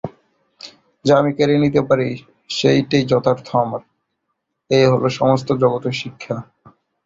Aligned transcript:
যা 1.05 1.13
আমি 1.17 1.31
কেড়ে 1.37 1.55
নিতে 1.57 1.81
পারি 1.89 2.07
সেইটেই 2.49 3.03
যথার্থ 3.11 3.47
আমার, 3.57 3.81
এই 4.69 4.85
হল 4.91 5.03
সমস্ত 5.19 5.47
জগতের 5.61 5.95
শিক্ষা। 6.01 6.35